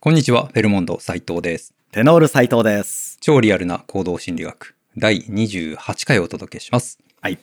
[0.00, 1.74] こんにちは、フェルモンド斉藤です。
[1.90, 3.18] テノール斉藤です。
[3.20, 7.00] 超リアルな行動心理学第28回をお届けします。
[7.20, 7.40] はい。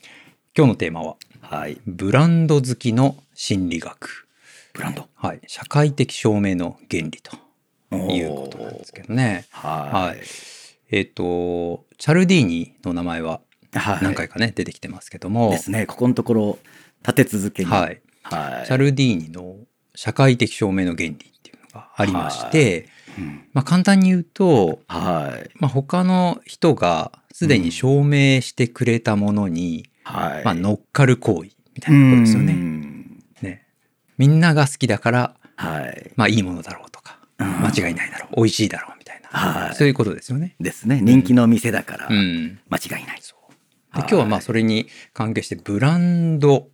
[0.56, 1.82] 今日のテーマは、はい。
[1.86, 4.30] ブランド好きの心理学。
[4.72, 5.10] ブランド？
[5.16, 5.42] はい。
[5.48, 7.38] 社会的証明の原理と
[7.92, 9.44] おいうことなんですけどね。
[9.52, 10.12] はい。
[10.12, 10.20] はい
[10.92, 13.42] えっ、と、チャルディーニの名前は
[13.74, 14.00] はい。
[14.02, 15.88] 何回かね、出てきてますけども、ですね。
[15.88, 16.60] ここのところ、
[17.02, 17.70] 立て続けに。。
[17.70, 17.98] はいい。
[18.24, 18.66] はい。
[18.66, 19.58] チャルディーニの
[19.94, 21.35] 社会的証明の原理
[21.76, 25.50] がありまして、うんまあ簡単に言うと、はい。
[25.60, 30.44] まあ、他の人がすでに証明してくれたものに、はい。
[30.44, 32.54] まあ、乗っかる行為みたいなところですようね。
[32.54, 33.68] んね
[34.18, 36.12] みんなが好きだから、はい。
[36.18, 40.56] まあ、いいものだろうとか、うん間違いないだろう、美味しいだろうみたいな、はいそういうことですよね。
[40.60, 41.00] ですね。
[41.02, 43.22] 人気の店だから、うん、間違いない。
[43.96, 46.68] で今日はまあそれに関係してブランド、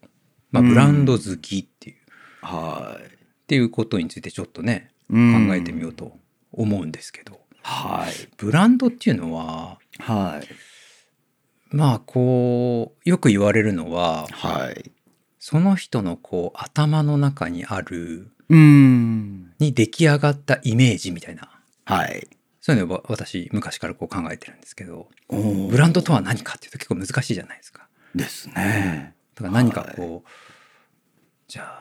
[0.50, 1.96] まあ、ブランド好きっていう、
[2.42, 4.91] はっていうことについてちょっとねい。
[5.12, 6.06] 考えてみようと。
[6.06, 6.18] と
[6.54, 8.30] 思うんですけど、はい。
[8.38, 11.76] ブランドっていうのははい。
[11.76, 14.92] まあこうよく言われるのははい。
[15.40, 19.54] その人のこう頭の中にあるうん。
[19.60, 21.50] に出来上がったイメージみたいな
[21.86, 22.28] はい。
[22.60, 27.88] そういうのを私昔からこう考えてるんですけどブランドとは何かっていうと結構難しいじゃないですか。
[28.14, 29.16] ですね。
[29.36, 30.30] だから何かこう、
[31.48, 31.81] じゃあ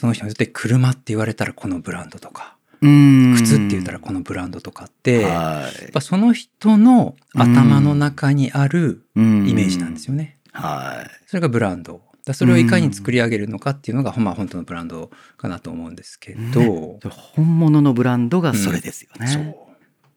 [0.00, 5.92] その人にとって車って言われたらこのブランドとかうん靴って言ったらこのブランドとかって、やっはい。
[5.92, 10.38] ぱその人の頭の中にあるイイメージなんですよね。
[10.52, 11.10] はい。
[11.26, 12.00] それがブランド。
[12.24, 16.98] だそれをいかに作り上げるのかっていうのが、まあ本当のブランドかなと思うんですけど、ね
[17.34, 19.26] 本物のブランドがそれですよね。
[19.26, 19.44] そう。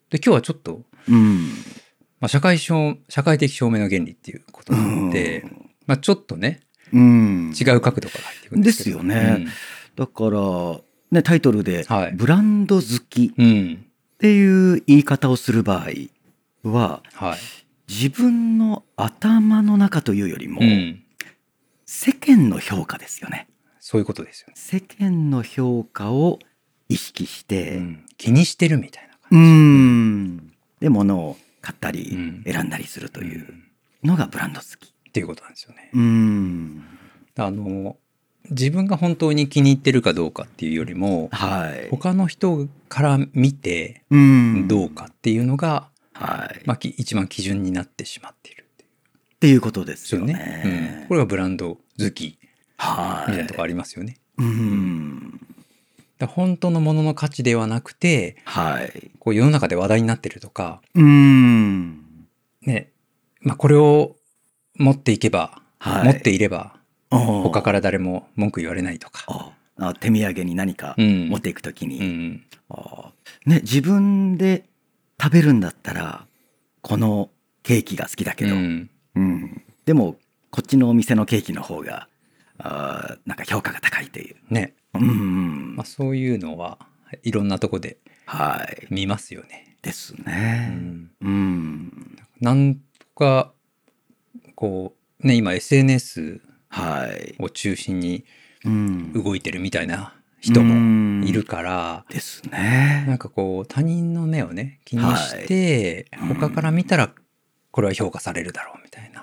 [0.09, 1.49] で今日はちょっと、うん。
[2.21, 6.61] まあ、社会証社会的証明の原理っていうことなので、うんまあ、ちょっとね
[6.93, 7.53] うん。
[7.59, 9.47] 違う角度から入っていくんですですよね。
[9.95, 10.79] だから、
[11.11, 15.89] ね、タイトルではい、ブランド好きうん、うんっていう言い方をする場合
[16.69, 17.39] は、はい、
[17.91, 21.03] 自分の頭の中というよりも、うん、
[21.85, 23.49] 世間の評価ですよね。
[23.81, 26.39] そういうことですよね、世間の評価を
[26.87, 30.53] 意識して、うん、気にしてるみたいなう感ん。
[30.79, 32.43] で、物を買ったりうん。
[32.45, 33.39] 選んだりするとじ、いう
[34.03, 34.09] うん。
[34.09, 34.92] のがブランド好き。
[35.13, 35.91] っていうことなんですよね。
[35.93, 36.83] うん。
[37.37, 37.97] あの
[38.49, 41.87] 自分が本当に気に入ってるかどうかっていうよりもはい。
[41.91, 46.61] 他の人から見てうんどうかっていうのが、はい。
[46.65, 50.33] まあ、き一番基準になってしまっているっていうことですよよね。
[50.33, 51.01] ね。
[51.01, 52.39] うん、これがブランド好き
[52.77, 53.31] はい。
[53.31, 54.17] みたいなとこありますよね。
[54.39, 55.39] うん。
[56.17, 59.11] だから本当のものの価値ではなくてはい。
[59.19, 61.99] こう世の中で話題になってるとかうん。
[62.63, 62.91] ね
[63.41, 64.15] まあこれを
[64.77, 66.05] 持っていけば、はい。
[66.05, 66.75] 持っていれば
[67.09, 69.53] 他他から誰も文句言われないとか。
[69.75, 73.11] あ手土産に何かうん持っていくときに、うんあ
[73.47, 74.65] ね、自分で
[75.21, 76.27] 食べるんだったら
[76.81, 77.29] この
[77.63, 80.15] ケーキが好きだけど、うんうんでも
[80.51, 82.07] こっちのお店のケーキの方が
[82.59, 84.35] あなんか評価が高いという。
[84.49, 86.77] ねうんまあ、そういうのは
[87.23, 88.87] いろんなとこではい。
[88.91, 89.75] 見ますよね。
[89.81, 90.67] ですうね。
[90.67, 92.17] ん、うん。
[92.39, 92.81] なんと
[93.15, 93.52] か
[94.63, 97.35] こうね今 SNS はい。
[97.37, 98.23] を中心に
[98.63, 103.03] うん動いてるみたいな人もいるから、ですね。
[103.05, 107.11] なんかこう他人の目をね気にして、はい他から見たら
[107.71, 109.21] これは評価されるだろうみたいな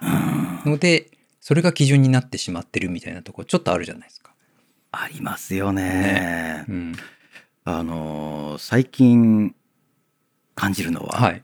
[0.64, 4.34] うんのでそれが基準になってしまってるみたいなとこちょっとあるじゃないですか。
[4.92, 6.66] ありますよね。
[6.68, 6.94] うん、
[7.64, 9.54] あのー最近
[10.54, 11.42] 感じるのは、はい。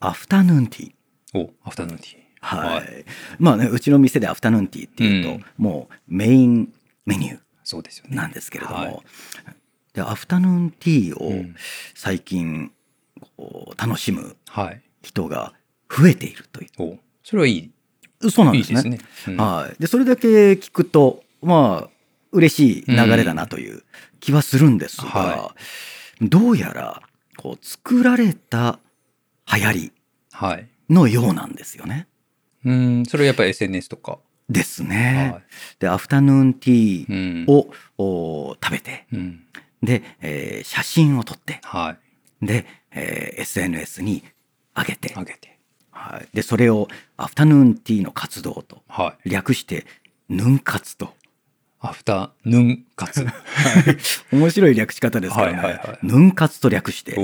[0.00, 0.92] アフタヌーンティー。
[1.34, 2.29] おアフタヌーンティー。
[2.40, 2.74] はい。
[2.76, 3.04] はい
[3.38, 6.72] まあね、うちの店でアフタヌーンティーっていうと、うんもうメイン
[7.06, 8.10] メニュそうですよね。
[8.12, 8.98] ーなんですけれども、はい
[9.92, 11.54] でアフタヌーンティーをうん
[11.94, 12.70] 最近
[13.36, 14.80] こう楽しむはい。
[15.02, 15.54] 人が
[15.88, 17.70] 増えているといおそれはいい。
[18.20, 18.30] う。
[18.30, 18.90] そうなんいいですね。
[18.98, 19.34] ですね。
[19.36, 19.76] うんはい。
[19.80, 21.90] で、それだけ聞くと、まあ、
[22.32, 23.82] 嬉しい流れだなという
[24.20, 25.56] 気はするんですが、は
[26.20, 27.02] どうやら、
[27.36, 28.78] こう、作られた
[29.52, 29.92] 流行り
[30.32, 30.68] はい。
[30.90, 32.06] のようなんですよね。
[32.64, 34.18] うん、それはやっぱり SNS とか？
[34.48, 35.30] ですね。
[35.32, 35.44] はい。
[35.78, 37.46] で、アフタヌーンティうーん。
[37.48, 39.42] を、お食べて、うん。
[39.82, 41.96] で、えー写真を撮って、は
[42.42, 42.46] い。
[42.46, 44.22] で、えー SNS に
[44.76, 45.58] 上げて、上げて。
[45.92, 46.28] はい。
[46.34, 49.30] で、それをアフタヌーンティーの活動とはい。
[49.30, 49.86] 略して、
[50.28, 51.14] ヌン活と。
[51.80, 53.24] アフタヌーン活。
[54.32, 55.58] 面白い略し方ですからね。
[55.58, 57.14] はいはいはいヌン活と略して。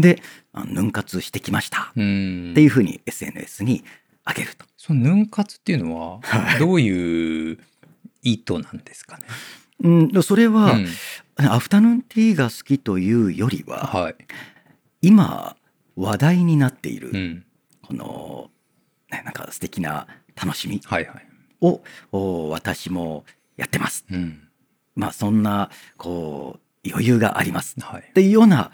[0.00, 0.22] で、
[0.52, 1.92] あヌン活してきました。
[1.96, 2.50] うん。
[2.52, 3.84] っていうふうに SNS に
[4.26, 4.64] 上げると。
[4.76, 7.58] そのヌン活っていうのははいどういう
[8.22, 9.24] 意図なんですかね？
[9.80, 10.86] うん、でそれは、うん
[11.40, 14.16] アフタヌーンティーが好きというよりは、はい。
[15.02, 15.56] 今
[15.94, 17.44] 話題になっている、うん。
[17.82, 18.50] この、
[19.12, 21.80] ね、なんか素敵な楽しみはいはい。
[22.50, 23.24] 私も
[23.56, 24.04] やってます。
[24.10, 24.48] うん。
[24.96, 28.12] まあそんなこう余裕がありますはいっ。
[28.12, 28.70] ていうような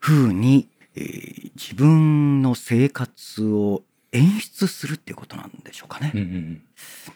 [0.00, 3.82] 風に、えー自分の生活を
[4.12, 6.12] 演出するっていうことなんでしょうかね。
[6.14, 6.62] うんうんうん。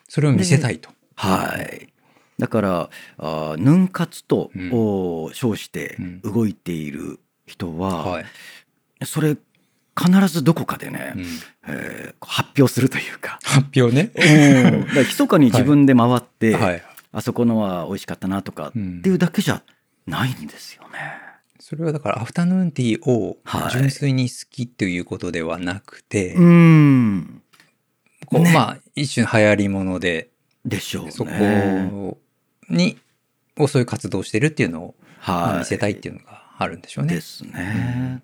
[0.09, 0.91] それを見せたいと。
[1.15, 1.89] はい。
[2.39, 8.25] だからあーヌン活と、うんお称してうん動いている人は、はい。
[9.05, 9.37] それ
[9.99, 11.25] 必ずどこかでね、うん
[11.69, 13.39] えー発表するというか。
[13.43, 14.11] 発表ね。
[14.15, 16.83] だから密かに自分で回って、はい。
[17.13, 19.63] あそこのは美味しかったなとかってうんいうだけじゃ
[20.07, 20.99] ないんですよね。
[21.59, 27.21] それはだからアフタヌーンティーをはい純粋に好きということではなくて、うーん。
[27.21, 27.29] ね
[28.27, 30.31] こうまあ一種の流行りもので
[30.65, 31.11] でしょうね。
[31.13, 32.19] そこ
[32.69, 32.99] に
[33.59, 34.95] をそういう活動をしてるっていうのを、
[35.27, 35.59] まあはい。
[35.61, 37.15] 見せたいっていうのがあるんでしょうね。
[37.15, 38.23] ですね。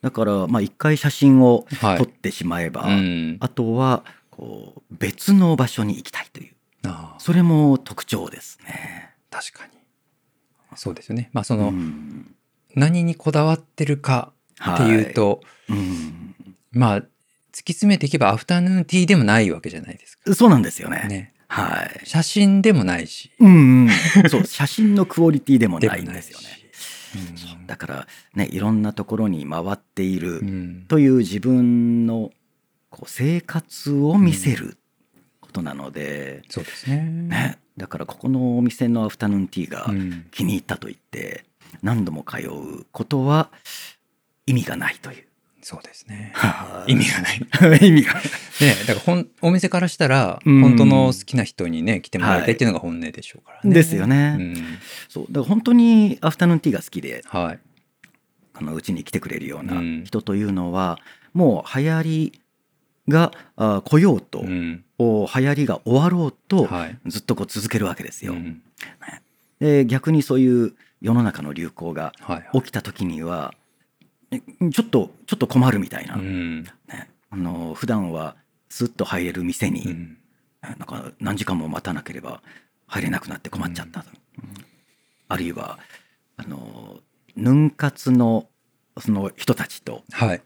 [0.00, 6.54] だから、まあ一回写真をはい撮ってしまえば、うん、あとは、こう、別の場所に行きたいという。
[7.18, 9.14] それも特徴ですね。
[9.30, 9.71] 確かに
[10.76, 11.30] そうですよね。
[11.32, 12.34] まあその、うん
[12.74, 14.32] 何にこだわってるか
[14.72, 16.34] っていうと、うん
[16.72, 16.98] まあ
[17.52, 20.34] 突き詰めていけばアフタヌーンティーでもないわけじゃないですか。
[20.34, 21.06] そうなんですよね。
[21.08, 21.34] ね。
[21.48, 22.00] はい。
[22.06, 23.30] 写真でもないし。
[23.38, 26.46] うんうん、そう、 写真のクオリティでもないんですよね。
[26.56, 32.30] うんだから、ね、いろんなところに回っているうんという自分の
[32.88, 34.78] こう生活を見せる
[35.40, 37.02] ことなので、そうですね。
[37.02, 41.44] ね、だからここのお店のアフタヌーンティーがうん気に入ったと言って
[41.82, 43.50] 何度も通うことは
[44.46, 45.24] 意味がないという。
[45.62, 46.32] そうですね。
[46.86, 47.78] 意味がない。
[47.88, 48.22] 意味がない。
[48.22, 53.74] ね、だからほんお店からしたら、うん本当の好きな人にね来てもらいたいっていうのが本音でしょうからね。
[53.74, 54.78] ですよねうん
[55.08, 57.58] そうだから本当にアフタヌーンティーが好きではい。
[58.54, 61.00] あのうちに来てくれるようなうん人というのは、
[61.34, 62.41] もう流行り
[63.08, 66.98] があ来ようと、うんお流行りが終わろうと、はい。
[67.06, 68.34] ずっとこう続けるわけですよ。
[68.34, 68.62] うん
[69.58, 72.48] で逆にそういう世の中の流行がはい。
[72.54, 73.54] 起きた時には
[74.30, 74.40] え
[74.70, 78.36] ちょっとちょっと困るみたいな、うんね、あの普段は
[78.68, 80.18] スッと入れる店に、うん
[80.62, 82.40] なんか何時間も待たなければ
[82.86, 84.04] 入れなくなって困っちゃった、
[84.38, 84.54] うん
[85.28, 85.78] あるいは
[86.36, 86.98] あの
[87.34, 88.46] ヌン活の
[89.00, 90.42] その人たちとはい。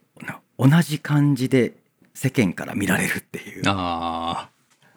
[0.58, 1.74] 同じ感じで
[2.16, 4.50] 世間から見られるっていう、ああ。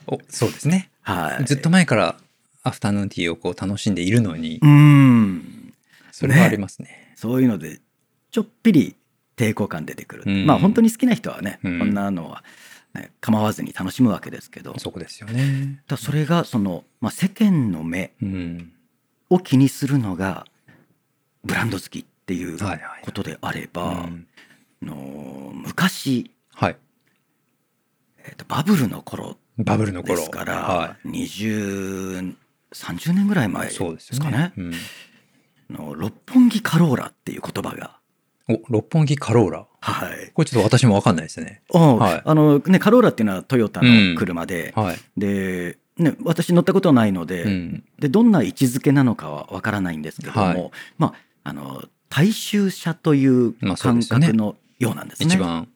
[0.07, 0.89] おそうですね。
[1.01, 2.15] はい、ずっと前から
[2.63, 5.73] アフタヌーンティーをこう楽しんでいるのにう、ん
[6.11, 7.13] それはありますね。
[7.15, 7.81] そういうので
[8.31, 8.95] ちょっぴり
[9.35, 12.43] 抵抗感出てくる、うんまあ本当に好きな人はね、うんこんなのは、
[12.93, 15.83] ね、構わずに楽しむわけですけどそこですよね。
[15.87, 18.71] だそれがその、まあ、世間の目うん。
[19.29, 20.45] を気にするのが
[21.43, 22.57] ブランド好きっていう
[23.03, 24.27] ことであれば、うん
[24.81, 26.77] あの昔、はい。
[28.25, 30.15] えーとバブルの頃バブルの頃。
[30.15, 32.35] ですから、は20
[32.73, 33.69] 30年ぐらい前い。
[33.69, 34.53] ですかねね。
[34.57, 34.73] うん
[35.71, 37.99] あの六本木カローラっていう言葉が、
[38.47, 39.67] お、六本木カローラ。
[39.81, 41.61] はいこれちょっと私もわかんないですね。
[41.69, 44.97] はいあのね、カローラっていうのはトヨタの車で、はい。
[45.15, 47.83] で、ね、私乗ったことないので,、うん。
[47.99, 55.27] でどんな位置づけなのかはわからないんですけども、はいまああの大衆車という感覚のようなんですね。
[55.27, 55.69] 一番、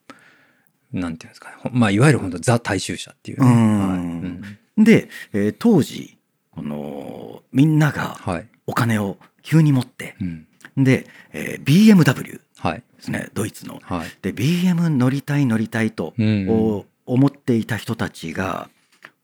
[0.93, 1.55] なんていうんですかね。
[1.59, 3.47] ほまあ、いわゆる本当ザ大衆車っていうね。
[3.47, 4.41] うん
[4.77, 4.83] はい。
[4.83, 6.17] で、えー当時
[6.51, 8.47] このみんながはい。
[8.67, 10.47] お金を急に持ってうん。
[10.83, 12.83] で、えー BMW ではい。
[12.99, 13.79] すねドイツの。
[13.83, 14.07] はい。
[14.21, 18.69] で BM 乗りたい乗りたいと、う思っていた人たちが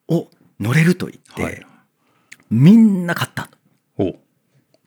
[0.07, 0.27] お
[0.59, 1.65] 乗れると言って、はい。
[2.49, 3.49] みんな買ったと。
[3.97, 4.15] お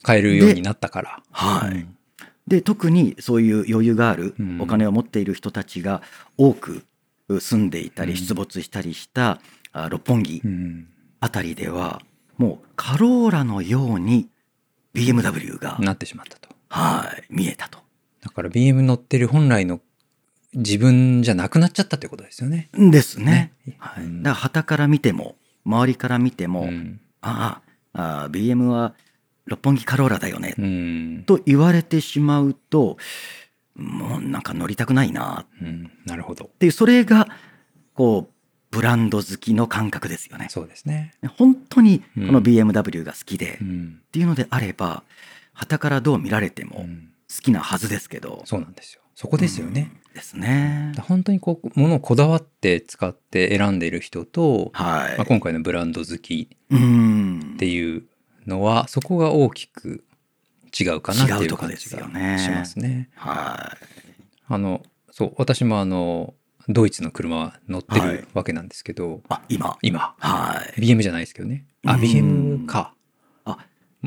[0.03, 1.23] 買えるようになったから。
[1.31, 1.97] はいうん
[2.53, 6.03] で特にそういう余裕があるうんお金を持っている人たちが
[6.37, 6.85] 多く
[7.41, 9.41] 住んでいたりうん出没したりした
[9.73, 10.87] あ六本木うん。
[11.19, 12.03] あたりでは
[12.37, 14.29] もうカローラのように
[14.95, 16.55] BMW が、なってしまったと。
[16.69, 17.79] はい見えたと。
[18.21, 19.81] だから BM 乗ってる本来の
[20.53, 22.69] 自分じゃなくなっちゃったってことですよね。
[22.75, 23.55] ですね。
[23.65, 27.01] ねはい、うんだから旗から見ても周りから見ても、うん。
[27.23, 27.63] あ
[27.95, 28.95] ああ BM は
[29.47, 31.25] 六本木カローラだよね、うん。
[31.27, 32.97] と言われてしまうと
[33.75, 36.51] もうなんか乗りたくないなっうんなるほど。
[36.59, 37.29] ていうそれが
[37.95, 38.33] こう
[38.71, 40.47] ブランド好きの感覚ですよね。
[40.51, 41.13] そうですね。
[41.37, 44.01] 本当にこのうん BMW が好きで、っうん。
[44.13, 45.03] ていうのであれば
[45.53, 47.09] 旗からどう見られても好うん
[47.43, 49.03] きなはずですけど、そうなんですよ。
[49.15, 49.91] そこですよね。
[49.97, 50.93] うんですね。
[51.01, 55.17] 本当にこう、物をこだわって使って選んでいる人と、はい。
[55.17, 58.05] まあ、今回のブランド好きうんっていう
[58.47, 60.05] のは、そこが大きく
[60.79, 63.11] 違うかなって違いうう感じがねしますね。
[63.15, 63.77] は
[64.49, 66.35] あのそう私もあの
[66.69, 69.21] ドイツの車乗ってはいるわけなんですけど、い。
[69.29, 69.79] あ、今。
[69.83, 70.81] 今はい。
[70.81, 72.95] BM じゃないですけどねあうん BM か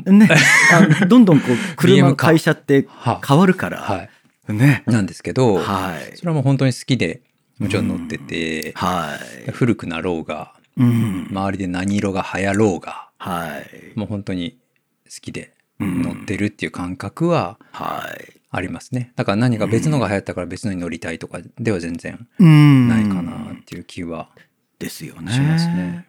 [0.04, 0.28] ね、
[1.00, 4.08] あどんどんこう車か会社っては変わるから、は
[4.48, 4.82] いね。
[4.86, 6.26] なんですけど、はいそ。
[6.26, 7.22] れはもう本当に好きで
[7.58, 9.50] もちろん乗ってて、はい。
[9.52, 11.28] 古くなろうがうん。
[11.30, 13.98] 周りで何色が流行ろうがはい。
[13.98, 14.58] もう本当に
[15.04, 18.32] 好きでうん乗ってるっていう感覚ははい。
[18.50, 24.30] ありますねだから何か別のが流行ったから別のに乗りたいとかでは全然うんないかなっていう気は
[24.78, 25.32] ですよね。
[25.32, 26.06] しますね。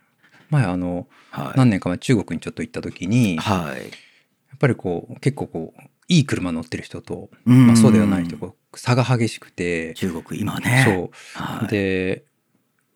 [0.50, 1.58] 前あのはい。
[1.58, 3.82] 何年か前中国にちょっと行った時にやはい。
[3.88, 10.84] っぱりこう結構こういい車乗ってる人と、うんまあ、そうではない人差が激しくて、中国今ね。
[10.86, 11.68] そうはい。
[11.68, 12.24] で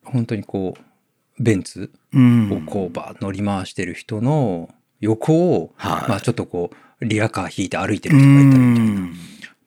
[0.04, 0.82] 本当にこう
[1.42, 4.70] ベンツうんをこうバー乗り回してる人の
[5.00, 6.10] 横を、はい。
[6.10, 9.02] まあ、ちょっとこうリアカー引いて歩いてる人がいたりみたいな。
[9.02, 9.16] うん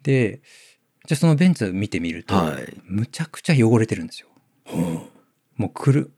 [0.03, 0.41] で
[1.07, 4.29] じゃあそのベンツ見てみると、はいむちゃくちゃ汚れてるんですよ。
[4.65, 5.01] ほう
[5.57, 6.13] もう来る、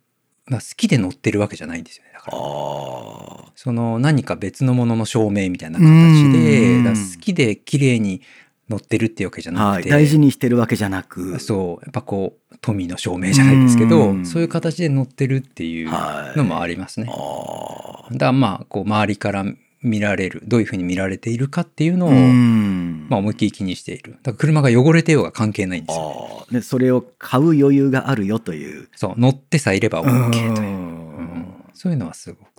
[0.46, 2.36] まあ、好きで乗ってるわけじゃないんですよねだから。
[2.36, 8.22] あその何か別のものの証明みたいな形うで好きで綺麗に
[8.68, 9.52] 乗ってるっていうわけじゃ。
[9.52, 11.38] なくて、大事にしてるわけじゃなく。
[11.38, 17.08] そうやっぱこう富の証明じゃないですけど、うんそういう形で乗ってるっていうはいのもありますね。
[17.08, 18.12] ああ。
[18.12, 19.44] だからまあこう周りから
[19.82, 26.38] 見られるどういうふうに見られているかっていうのを、うんまあ、思いっきり気にしているだから車が汚れてようが関係ないんですよ。
[26.40, 26.52] ああ。
[26.52, 28.88] で、それを買う余裕があるよという。
[28.96, 32.56] そう乗ってさえいれば OK という、ううんんそういうのはすごく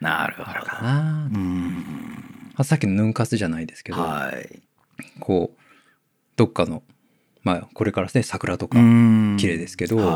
[0.00, 0.82] なるほど。
[0.82, 1.30] な、
[2.58, 4.60] うさっきのヌンカスじゃないですけど、はい。
[5.18, 5.60] こう
[6.36, 6.82] どっかの
[7.42, 10.06] まあこれからね桜とか、うん綺麗ですけどはい。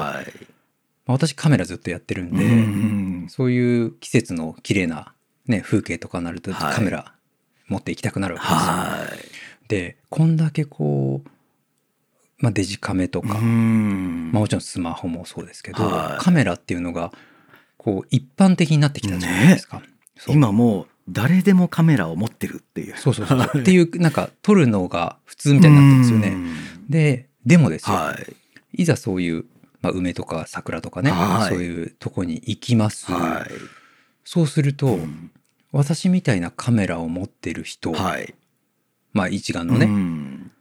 [1.07, 5.15] まあ私カメラずっとやってるんで、うんそういう季節の綺麗な
[5.47, 7.15] ね風景とかになるとはいカメラ
[7.69, 8.59] 持って行きたくなるわけですよ。
[8.59, 9.69] はい。
[9.69, 11.29] でこんだけこう、
[12.39, 17.13] まあ、デジカメとか、うんまあ、もちろんスマホもそうですけど、はいカメラっていうのが
[17.79, 19.83] こう一般的になってきたじゃないですか。
[20.17, 22.97] そう今もう誰でもカメラを持ってるっていう。
[22.97, 26.29] そうそうそうっていうなんか撮るのが普通みたいになってるんですよね。
[26.29, 26.55] うん
[26.89, 28.17] ででもですよ、は
[28.73, 28.83] い。
[28.83, 29.45] いざそういう、
[29.83, 33.51] まあ、梅とか桜とかね、はいそういうとこに行きます、はい。
[34.25, 35.31] そうすると、うん
[35.73, 38.33] 私みたいなカメラを持ってる人、はい。
[39.13, 40.53] まあ一眼のね、うん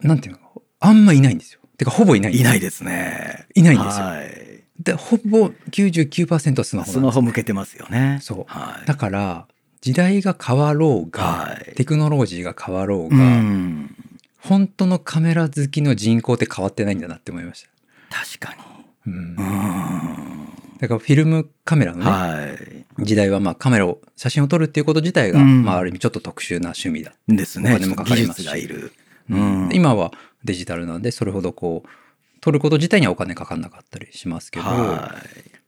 [0.00, 0.40] なんていうの？
[0.80, 1.60] あんまいないんですよ。
[1.76, 3.46] てかほぼいないいないですね。
[3.54, 4.47] いないんですよはい。
[4.82, 8.18] でほぼ99%はスマホスマホ向けてますよね。
[8.22, 8.86] そうはい。
[8.86, 9.46] だから
[9.80, 13.94] 時代が変わろうが、はいテクノロジーが変わろうが、うん
[14.40, 17.66] 本当のカメラ好きの人口って変わってないんだなって思いまし
[18.08, 18.16] た。
[18.24, 18.56] 確か
[19.04, 19.18] うんに。
[19.18, 20.48] うん。
[20.78, 22.56] だからフィルムカメラのね、は
[23.00, 23.04] い。
[23.04, 27.72] 時代はまあカメラを写真を撮るっていうこと自体が、うんまあ、ある意味ちょっと特殊な趣味だ、ですね。
[27.72, 28.92] お金もかかりますし技術がいる。
[29.30, 30.12] うん今は
[30.44, 31.88] デジタルなんでそれほどこう
[32.40, 35.14] 撮ること自体にはお金かかんなかったりしますけど、は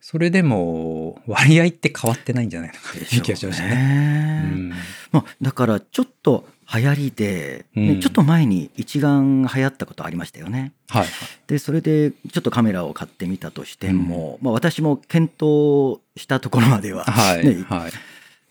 [0.00, 3.02] それでも割合って変わってないんじゃないのかい。
[3.02, 3.74] っていう気がしましたね。
[3.74, 4.72] ねうん
[5.12, 10.72] まあ、だからちょっと流行りで、ねうんちょっと前に一眼流行ったことありましたよね。
[10.88, 11.06] はい
[11.46, 17.92] でそれでちょっとカメラを買ってみたとしても、まあ、私も検討したところまでは、はい、ねはい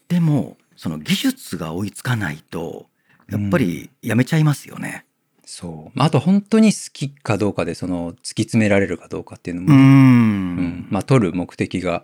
[0.09, 2.87] でもその技術が追いつかないと
[3.29, 5.05] やっぱりやめちゃいますよね。
[5.51, 5.97] そう。
[5.97, 10.55] まああと本当に好きかどうかでその突き詰められるかどうかっていうのも、ううん。
[10.57, 10.87] ん。
[10.91, 12.03] まあ撮る目的が、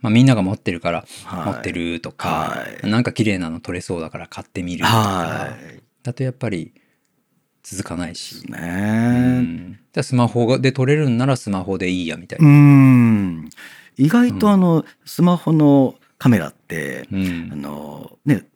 [0.00, 1.44] まあ、みんなが持ってるからはい。
[1.46, 2.90] 持ってるとか、はい。
[2.90, 4.96] なんか綺麗なの撮れそうだから買ってみるとか。
[4.96, 5.82] はい。
[6.02, 6.72] だとやっぱり
[7.62, 9.40] 続かないし、うね。
[9.42, 13.44] ん、じゃあスマホで撮れるんならスマホでいいやみたいうん。
[13.44, 13.50] な。
[13.98, 17.50] 意外とあのスマホのカメラって、うん。
[17.52, 18.46] あのね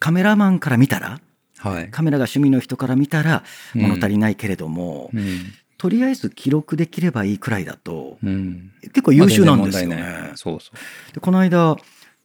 [0.00, 1.20] カメラマンから見たら
[1.58, 1.90] はい。
[1.90, 3.42] カメラが趣味の人から見たら
[3.74, 3.82] うん。
[3.82, 5.38] 物足りないけれども、うん。
[5.76, 8.72] とりあえず記録できればいいくらいだとうん。
[8.82, 9.96] 結構優秀なんですよね。
[9.96, 11.14] まあそうそう。
[11.14, 11.76] でこの間あ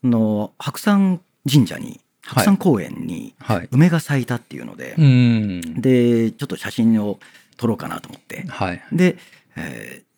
[0.04, 1.22] の白山
[1.52, 3.68] 神社に白山公園にはい。
[3.72, 5.82] 梅が咲いたっていうので、うん。
[5.82, 7.20] でちょっと写真を
[7.58, 8.46] 撮ろうかなと思って。
[8.48, 8.82] はい。
[8.92, 9.18] で、
[9.56, 10.14] えー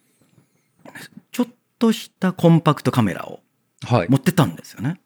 [1.32, 3.42] ちょっとしたコンパクトカメラを
[3.84, 4.10] はい。
[4.10, 5.00] 持ってったんですよね。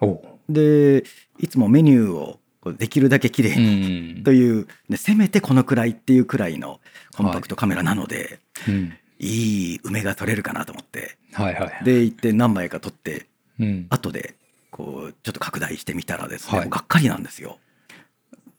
[0.00, 0.22] おう。
[0.48, 1.04] で
[1.38, 2.40] いつもメニューを
[2.70, 4.22] できるだけ綺麗うにん。
[4.22, 6.80] という、ねせめてこのくらいっていうくらいの
[7.16, 8.38] コンパクトカメラなので、
[8.68, 8.92] うん。
[9.18, 11.16] い、い梅が撮れるかなと思って。
[11.32, 13.26] はいはいで行って何枚か撮って
[13.58, 13.86] うん。
[13.90, 14.36] 後で
[14.70, 16.68] こうちょっと拡大してみたらですね、はい。
[16.70, 17.58] がっかりなんですよ。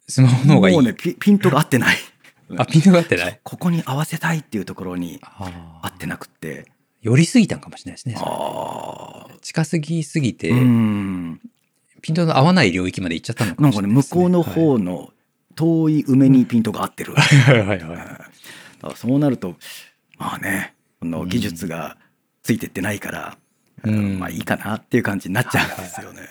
[0.08, 0.76] スマホの方がいい。
[0.76, 1.98] もうねピピントが合ってない。
[2.58, 3.40] あピントが合ってない？
[3.44, 6.66] ここに合わせたいっていうところにあ合ってなくって。
[7.02, 8.16] 寄りすぎたんかもしれないですね
[9.42, 11.42] 近すぎすぎて、うん。
[12.04, 15.14] ピントの合わない領域まで行っちゃったのかなんかねもしれないです、ね、向こうの方の
[15.56, 17.24] 遠い梅にピントが合ってる、はい。
[17.40, 17.80] はいはいはい。
[17.80, 18.28] だか
[18.82, 19.56] らそうなると
[20.18, 21.98] まあねこの技術が
[22.44, 23.38] ついてってないから、
[23.84, 24.20] うん。
[24.20, 26.22] まあいいかなっていう感じになっちゃうんですよね。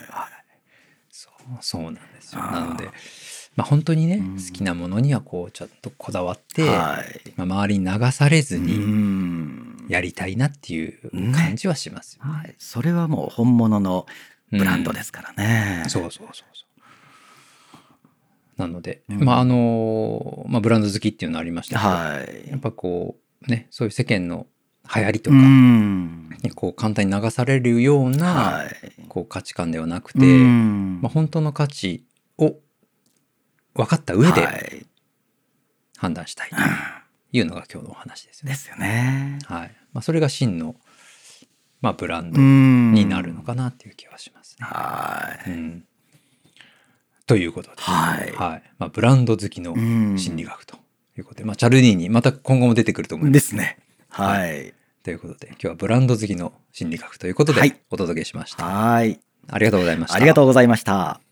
[1.09, 2.41] そうそうなんですよ。
[2.41, 2.85] なので、
[3.55, 4.37] まあ、本当にね、うん。
[4.37, 7.33] 好きなものにはこうちょっとこだわって、はい。
[7.35, 9.85] まあ、周りに流されずうにん。
[9.89, 12.31] やりたいなっていう感じはしますよね。
[12.31, 14.05] はい、それはもう本物の
[14.57, 15.85] ブランドですからね。
[15.87, 16.73] そうそうそうそう。
[18.57, 23.17] なので、うんまああのまあ、ブランド好きっていうのありましたけど、はいやっぱこ
[23.47, 24.47] うねそういう世間の
[24.95, 32.03] 流行りとうかんにこう簡単に流されるような、はいこう価値観ではなくて、うんまあ、本当の価値
[32.39, 32.55] を
[33.75, 34.85] 分かった上はでい
[35.97, 36.55] 判断したいと
[37.31, 38.51] いうのが今日のお話ですよね。
[38.53, 39.39] ですよね。
[39.45, 40.75] はいまあ、それが真の、
[41.83, 44.65] まあ、ブランドにになるのかなっていう気はしますね。
[44.65, 45.51] はい。
[45.51, 45.83] うん
[47.25, 50.75] ということで、はいはいまあ、ブランド好きのうん心理学と
[51.17, 53.33] いうことで、まあ、チャルディーニまた今後も出てくると思います。
[53.33, 53.77] ですね。
[54.09, 54.73] はい。
[55.03, 58.65] ということで今日はブランド好きの心理学ということはいでお届けしました。
[58.65, 59.19] はい。
[59.49, 60.15] ありがとうございました。
[60.15, 61.22] ありがとうございました。